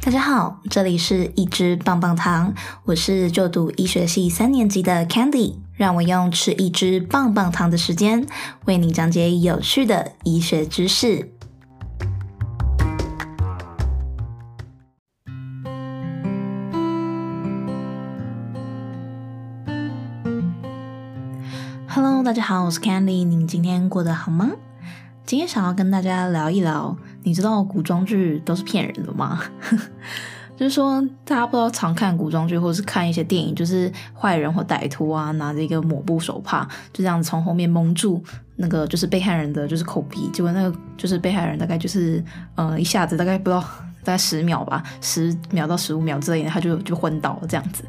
[0.00, 2.54] 大家好，这里是一支棒棒糖，
[2.84, 8.24] 我是就读医学系三年级的 Candy，让我用吃一支棒棒糖的时间，
[8.64, 11.32] 为你讲解有趣的医学知识。
[21.88, 24.52] Hello，大家好，我是 Candy，您今天过得好吗？
[25.26, 29.40] 今天想要跟大家聊一聊，你知道古装剧都是骗人的吗？
[30.56, 38.20] 就是说，大家不知道常看古装剧，或者是看一些电影，就是坏人或歹徒啊，拿着一个抹布手帕，就这样从后面蒙住
[38.56, 42.20] 那个就是被害人的就是口鼻，结果那个就是被害人大概就是
[42.56, 43.60] 呃一下子大概不知道
[44.02, 47.84] 大概十秒吧，十秒到十五秒之类的，他就就昏倒了这样子。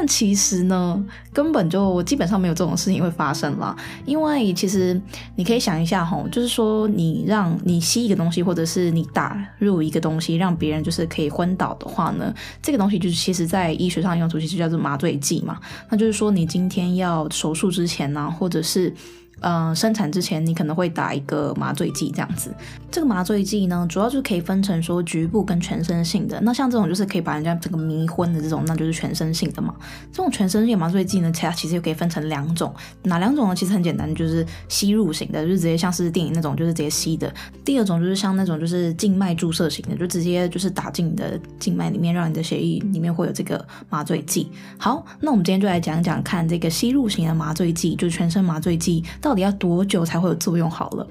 [0.00, 3.76] 但其实呢，根本就基本上没有这种事情会发生啦。
[4.06, 4.98] 因为其实
[5.36, 15.60] 你可以想一下吼，就是说你让你吸一个东西，或者是你打入一个东西，让别人就是可以昏倒的话呢，这个东西就是其实在医学上用途其实叫做麻醉剂嘛。
[15.90, 18.94] 那就是说你今天要手术之前呢，或者是。
[19.40, 22.54] 呃，生产之前你可能会打一个麻醉剂，这样子。
[22.90, 26.40] 这个麻醉剂呢，主要就可以分成说局部跟全身性的。
[26.42, 29.74] 那像这种就是可以把人家整个迷昏的这种，那就是全身性的嘛。
[30.12, 32.74] 这种全身性麻醉剂呢，它其实又可以分成两种。
[33.04, 33.54] 哪两种呢？
[33.54, 37.32] 其实很简单，就是吸入型的，就是直接像是电影那种，就是直接吸的。
[37.64, 44.50] 第二种就是像那种就是静脉注射型的，就直接就是打进你的静脉里面，让你的血液里面会有这个麻醉剂。
[44.76, 49.04] 好，那我们今天就来讲讲看这个吸入型的麻醉剂，就是全身麻醉剂。
[49.20, 50.68] 到到底要多久才会有作用？
[50.68, 51.06] 好了，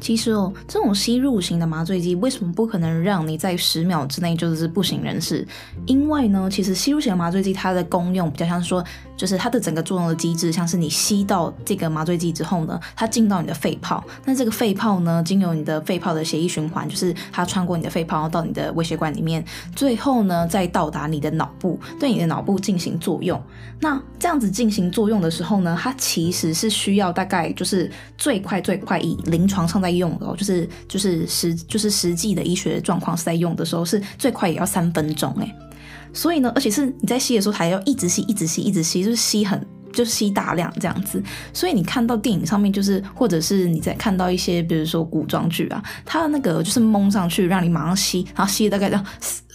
[0.00, 5.46] 其实哦，这种吸入型的麻醉剂为什么不可能让你在十秒之内就是不省人事？
[5.86, 8.84] 因为呢，其实吸入型麻醉剂它的功用比较像说，
[9.22, 19.44] 就是它的整个作用的机制，像是你吸到这个麻醉剂之后呢，它进到你的肺泡，那这个肺泡呢，经由你的肺泡的血液循环，就是它穿过你的肺泡到你的微血管里面，
[19.76, 23.40] 最后呢再到达你的脑部，对你的脑部进行作用。
[23.78, 35.54] 那这样子进行作用的时候呢，它其实是需要大概就是最快最快以临床上在用的哦，就是就是实就是实际的医学状况是在用的时候，是最快也要三分钟诶。
[36.12, 41.22] 所以呢，而且是你在吸的时候还要一直吸一直吸一直吸，就是吸很就是吸大量这样子。
[41.52, 49.04] 所以你看到电影上面就是或者是你在看到一些比如说古装剧啊，它的那个就是蒙上去让你马上吸，然后吸大概这样。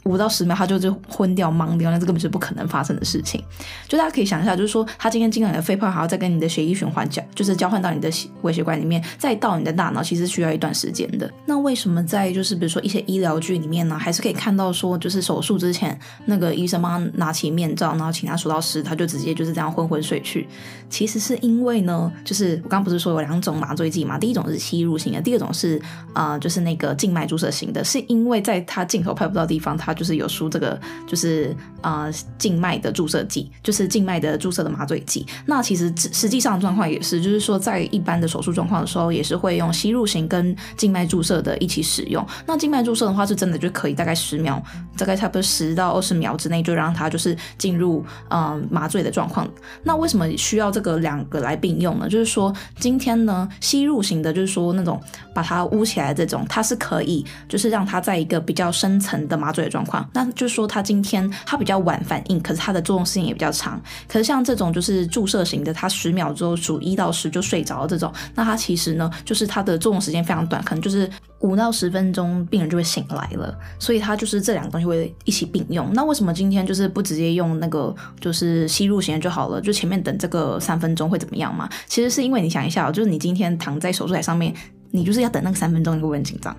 [0.07, 3.43] 五到十秒，他就就昏掉、懵掉，那这根本是不可能发生的事情。
[3.87, 8.09] 就大家可以想一下，就是说，他今天进到你的肺泡，还要再跟你的血液循环交，就是交换到你的
[8.41, 11.29] 微血管里面，再到你的大脑，其实需要一段时间的。
[11.45, 20.47] 那为什么在就是比如说一些医疗剧里面呢，还是可以看到说，就是手术之前那个医生帮他拿起面罩，然后请他数到十，他就直接就是这样昏昏睡去。
[20.89, 25.81] 其实是因为呢，就是我刚不是说有两种麻醉剂嘛，第一种是吸入型的，第二种是
[26.13, 35.25] 啊、就是那个静脉注射型的，是因为在他镜头拍不到地方，他就是有输这个就是呃静脉的注射剂，就是静脉的注射的麻醉剂。
[35.45, 42.25] 那其实实际上状况也是，就是说在一般的手术状况的时候，也是会用吸入型跟静脉注射的一起使用。
[42.45, 44.63] 那静脉注射的话，是真的就可以大概十秒，
[44.97, 49.47] 大概差不多十到二十秒之内就让它就是进入呃麻醉的状况。
[49.83, 52.09] 那为什么需要这个两个来并用呢？
[52.09, 55.01] 就是说今天呢吸入型的，就是说那种
[55.33, 60.07] 把它捂起来这种，它是可以就是让它在一个比较深层的麻醉的状况。
[60.13, 63.79] 那就是说，它今天它比较晚反应，可是它的作用时间也比较长。
[64.07, 71.09] 可是像这种就是注射型的，它十秒之后数一到十就睡着这种，那它其实呢，就是它的作用时间非常短，可能就是
[71.39, 73.57] 五到十分钟，病人就会醒来了。
[73.79, 75.91] 所以他就是这两个东西会一起并用。
[75.93, 79.61] 那为什么今天就是不直接用那个就是吸入型就好了？
[79.61, 81.69] 就前面等这个三分钟会怎么样嘛？
[81.87, 84.53] 其实是因为你想一下，就是你今天躺在手术台上面。
[84.91, 86.55] 你就是要等那个三分钟，你会不会很紧张？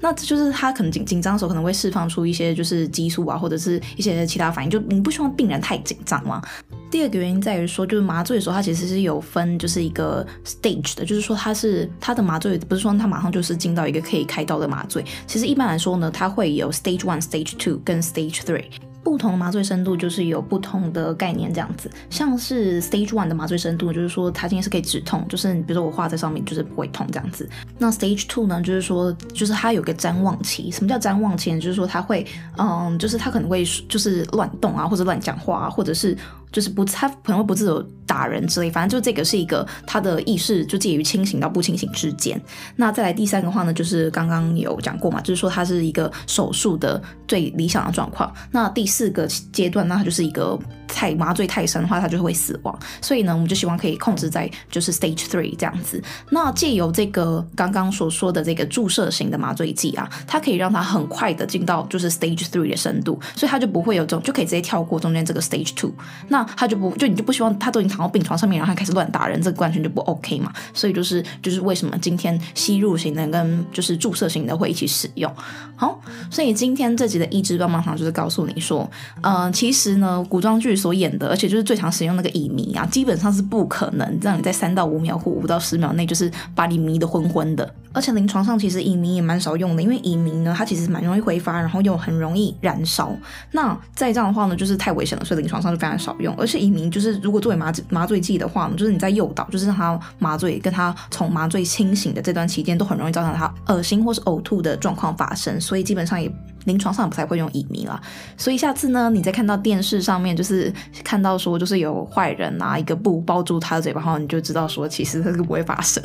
[0.00, 4.70] 那这就是他可能紧紧张的时候，可能会释放出一些就是激素啊，或者是一些其他反应。
[4.70, 6.42] 就你不希望病人太紧张嘛。
[6.90, 15.04] 第二个原因在于说，就是麻醉的时候，它其实是有分就是一个 stage 的，就是说它是它的麻醉不是说它马上就是进到一个可以开刀的麻醉。
[15.26, 18.64] 其实一般来说呢，它会有 stage one、stage two 跟 stage three。
[19.02, 27.48] 不同的麻醉深度就是有不同的概念，这样子，像是 Stage One 的麻醉深度，就是说它今天是可以止痛，就是比如说我画在上面就是不会痛这样子。
[27.78, 30.70] 那 Stage Two 呢，就是说就是它有个瞻望期。
[30.70, 31.60] 什么叫瞻望期呢？
[31.60, 32.26] 就是说它会，
[32.56, 36.16] 嗯，就是它可能会就是乱动啊，或者乱讲话啊，或者是
[36.52, 37.84] 就是不，它可能会不自由。
[38.12, 42.38] 打人之类，反正就这个是一个他的意识就介于清醒到不清醒之间。
[42.76, 48.30] 那再来第三个话呢，就是刚刚有讲过嘛，就是说他是一个手术的最理想的状况。
[48.50, 52.78] 那第四个阶段，那他就是一个太麻醉太深的话，他就会死亡。
[53.00, 56.02] 所以呢，我们就希望可以控制在就是 stage three 这样子。
[56.28, 65.90] 那借由这个刚刚所说的这个注射型的麻醉剂啊，它可以让他很快的进到就是 stage three 的深度，所以他就不会有这种就可以直接跳过中间这个 stage two。
[66.28, 70.52] 那他就不就你就不希望他都已经躺到病床上面，然后他开始乱打人，这个完全就不 OK 嘛。
[70.74, 75.32] 所以就是就是为什么今天吸入型的跟就是注射型的会一起使用。
[75.76, 76.00] 好，
[76.30, 78.88] 所以今天这集的一支棒棒糖就是告诉你说，
[79.22, 87.74] 嗯、呃，其实呢，古装剧所演的，而且就是最常使用那个乙醚啊，基本上是不可能让你在三到五秒或五到十秒内就是把你迷得昏昏的。
[87.94, 93.14] 而且临床上其实乙醚也蛮少用的，因为乙醚呢，它其实蛮容易挥发，然后又很容易燃烧。
[93.50, 96.34] 那再这样的话呢，就是太危险了，所以临床上就非常少用。
[96.36, 106.32] 而且乙醚就是如果作为麻醉麻醉剂的话呢，就是你在诱导，就是让他麻醉，跟他从麻醉清醒的这段期间，都很容易造成他恶心或是呕吐的状况发生，所以基本上也。
[106.64, 108.00] 临床上不太会用乙醚啦，
[108.36, 116.00] 所以下次呢，你再看到电视上面就是看到说就是有坏人拿一个布包住他的嘴巴，然后你就知道说其实这个不会发生。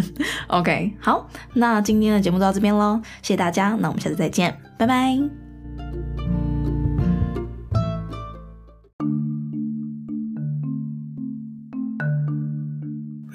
[0.47, 5.46] OK，好，那今天的节目就到这边喽，谢谢大家，那我们下次再见，拜拜。